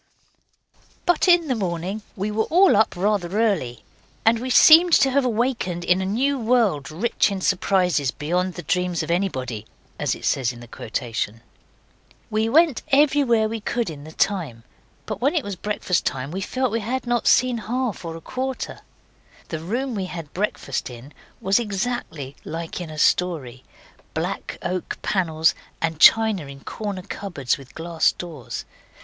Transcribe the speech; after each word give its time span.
But 1.05 1.27
in 1.27 1.47
the 1.47 1.53
morning 1.53 2.01
we 2.15 2.31
were 2.31 2.45
all 2.45 2.75
up 2.75 2.95
rather 2.95 3.39
early, 3.39 3.83
and 4.25 4.39
we 4.39 4.49
seemed 4.49 4.93
to 4.93 5.11
have 5.11 5.23
awakened 5.23 5.83
in 5.83 6.01
a 6.01 6.07
new 6.07 6.39
world 6.39 6.89
rich 6.89 7.29
in 7.29 7.39
surprises 7.39 8.09
beyond 8.09 8.55
the 8.55 8.63
dreams 8.63 9.03
of 9.03 9.11
anybody, 9.11 9.67
as 9.99 10.15
it 10.15 10.25
says 10.25 10.51
in 10.51 10.59
the 10.59 10.67
quotation. 10.67 11.41
We 12.31 12.49
went 12.49 12.81
everywhere 12.87 13.47
we 13.47 13.59
could 13.61 13.91
in 13.91 14.03
the 14.03 14.11
time, 14.11 14.63
but 15.05 15.21
when 15.21 15.35
it 15.35 15.43
was 15.43 15.55
breakfast 15.55 16.03
time 16.03 16.31
we 16.31 16.41
felt 16.41 16.71
we 16.71 16.79
had 16.79 17.05
not 17.05 17.27
seen 17.27 17.59
half 17.59 18.03
or 18.03 18.15
a 18.17 18.21
quarter. 18.21 18.79
The 19.49 19.59
room 19.59 19.93
we 19.93 20.05
had 20.05 20.33
breakfast 20.33 20.89
in 20.89 21.13
was 21.39 21.59
exactly 21.59 22.35
like 22.43 22.81
in 22.81 22.89
a 22.89 22.97
story 22.97 23.63
black 24.15 24.57
oak 24.63 24.97
panels 25.03 25.53
and 25.79 25.99
china 25.99 26.47
in 26.47 26.61
corner 26.61 27.03
cupboards 27.03 27.59
with 27.59 27.75
glass 27.75 28.11
doors. 28.11 28.65